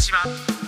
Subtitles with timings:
[0.00, 0.59] 島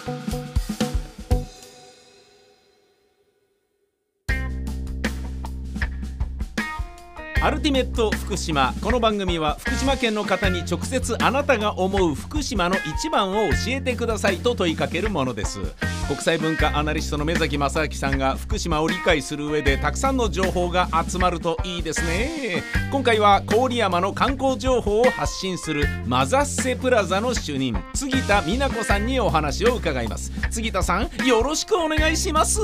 [7.42, 8.72] アルティメット福島。
[8.80, 15.58] この番組は福島県の方に直接あなたが思う福島の一番を教えてくださいと問いかけるものです。
[16.06, 22.62] 国際文化アナリストの目崎正明さんが福島を理解する上でたくさんの情報が集まるといいですね。
[22.92, 30.30] 今回は郡山の観光情報を発信するマザッセプラザの主任杉田美奈子さんにお話を伺います。
[30.52, 32.60] 杉田さんよろしくお願いします。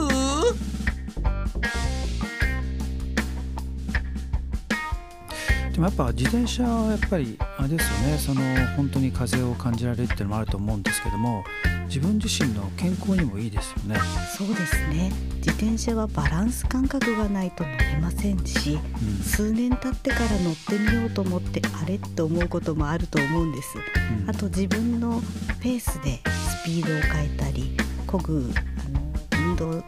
[5.78, 8.42] でもやっぱ自転車はやっぱりあれですよねその
[8.76, 11.44] 本当に風を感じられるっていうのもあると思うんですけども
[11.86, 13.96] 自分自身の健康にもいいですよね。
[14.36, 15.10] そうですね。
[15.36, 19.22] 自転車はバランス感覚がないと乗れませんし、うん。
[19.22, 23.78] 数年経ってから乗ってみようと思ってあれって思うこともあると思うんです。
[23.78, 24.28] うん。
[24.28, 25.22] あと自分の
[25.62, 26.20] ペースで
[26.60, 27.74] スピードを変えたり
[28.06, 29.82] 漕ぐあの運動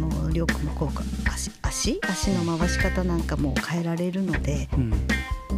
[0.00, 4.92] の力もこうか足足足の回し方なんかも変えられるのでうん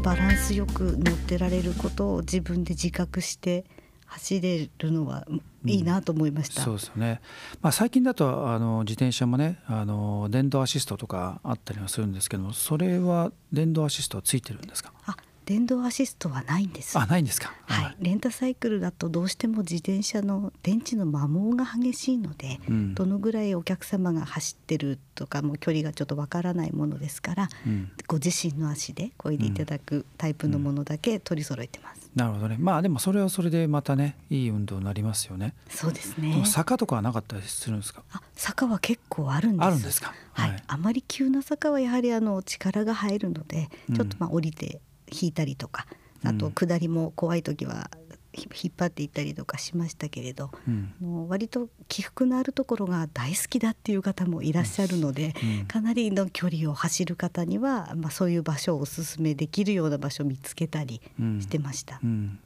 [0.02, 3.64] バランスよく乗ってられることを自分で自覚して
[4.06, 5.26] 走れるのは
[5.64, 6.60] いいなと思いました。
[6.62, 7.20] そうですよね、
[7.60, 14.92] まあ、最近だとあの自転車もねあの電動アシストとかあったりはするんですけどもそれは電動アシストはついてるんですか？
[15.06, 15.16] あ
[15.52, 16.98] 電動アシストはないんです。
[16.98, 17.52] あないんですか。
[17.66, 22.94] はい、レンタサイクルだとどうしても自転車の電池の摩耗が激しいので、うん。
[22.94, 27.90] どのぐらいお客様が走ってるとかも距離がちょっとわからないものですから、うん。
[28.06, 32.10] ご自身の足で漕いでいただくタイプのものだけ取り揃えてます。
[32.16, 32.56] なるほどね。
[32.58, 38.02] まあでもそれはそれでまたねいい運動になりますよね、そうですでねも坂とかはなかったりするんですか。
[38.10, 39.66] あ坂は結構あるんです。
[39.66, 40.14] あるんですか。
[40.32, 40.62] はい、はい。
[40.66, 43.96] あまり急な坂はやはりあの力が入るので、うん。
[43.96, 44.80] ちょっとまあ降りて
[45.12, 45.86] 引いたりとか
[46.24, 47.90] あとうん下りも怖い時は
[48.34, 50.94] ひ引っ張っていったりとかしましたけれど、うん。
[51.00, 55.66] もう割と起伏のあるところが大好きだっていう方もいらっしゃるので、うん。
[55.66, 61.40] かなりの距離を走る方には、まあ、そういう場所をおすすめできるような場所を見つけたりうん。
[61.42, 62.00] してました。
[62.02, 62.38] うん、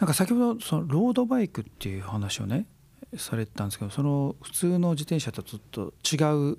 [0.00, 2.64] なんか先ほどそのロードバイクっていう話をね
[3.18, 6.16] されてたんですけどその普通の自転車とちょっと違
[6.52, 6.58] う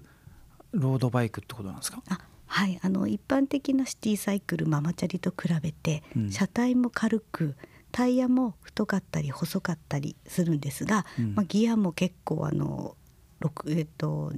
[0.74, 2.04] ロードバイクってことなんですか？
[2.08, 6.32] あはい、あの一般的なシティサイクルママチャリと比べて、うん。
[6.32, 7.56] 車体も軽く
[7.92, 11.36] タイヤも太かったり細かったりするんですが、うん。
[11.36, 12.96] まあ、ギアも結構あの
[13.40, 14.34] 六えっと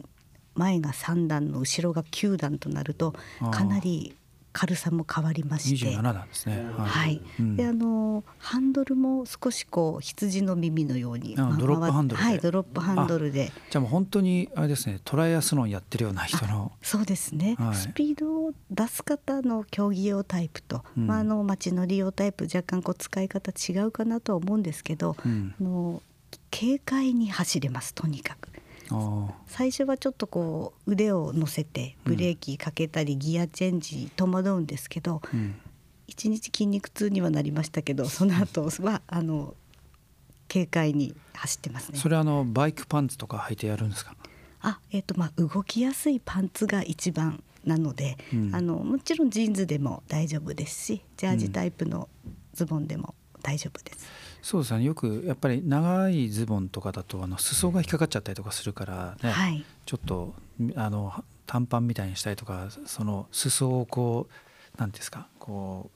[0.56, 3.16] 前が3段の後ろが9段となると
[3.52, 4.14] かなり
[4.54, 5.88] 軽さも変わりまして。
[5.88, 6.66] 27なんですね。
[6.78, 7.56] はい、うん。
[7.56, 12.28] であのハンドルも少しこう羊の耳のようにまあドロップハンドルで。
[12.28, 13.52] はいドロップハンドルで。
[13.70, 16.72] じゃあもう本当にあれですねトライアスロンやってるような人の。
[16.82, 17.76] そうですね、はい。
[17.76, 21.08] スピードを出す方の競技用タイプと、うん。
[21.08, 25.56] まあ、あの街乗り用タイプ若干こう使い方違うかなとは思うんですけど、うん。
[25.60, 26.02] あの
[26.52, 28.51] 軽快に走れますとにかく。
[29.48, 35.56] 最初はちょっとこう腕を乗せてブレーキかけたりギアチェンジ戸惑うんですけど、うん。
[36.08, 39.56] 一日筋肉痛にはなりましたけどその後は あの
[40.52, 41.98] 軽快に走ってますね。
[41.98, 44.14] それあのバイクパンツとか履いてやるんですか？
[44.62, 48.54] あえーとまあ、動きやすいパンツが一番なので、うん。
[48.56, 52.10] あのもちろんジーンズでも大丈夫ですしジャージタイプの
[52.54, 54.08] ズボンでも大丈夫です。
[54.42, 54.84] そうですね。
[54.84, 60.34] よくやっぱり長いズボンとかだとあの裾が引っかかっちゃったりとかするからね、はい、ちょっと
[60.76, 64.28] あの短パンみたいにしたりとかその裾をこ
[64.76, 65.92] うなんていうんですかこ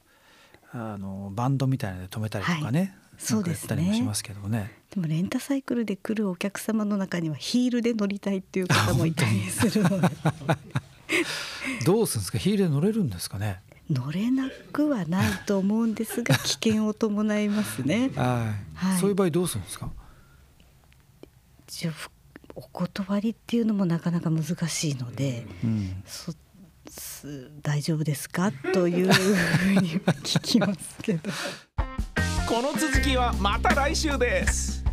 [0.74, 3.82] うあのバンドみたいなので止めたりとかね、そうですね。
[3.82, 4.72] もしますけどもね。
[4.94, 10.10] でもレンタサイクルで来るお客様の中にはヒールで乗りたいっていう方もいたりするので。
[11.86, 12.38] どうするんですか？
[12.38, 13.62] ヒールで乗れるんですかね？
[13.90, 18.10] 乗れなくはないと思うんですが危険を伴いますね。
[18.18, 19.90] はい、はいそういう場合どうするんですか？
[21.68, 21.92] 一応
[22.56, 26.04] お断りっていうのもなかなか難しいので、うん、
[27.62, 28.52] 大丈夫ですか？
[28.74, 31.30] というふうには聞きますけど。
[32.48, 34.85] この続きはまた来週です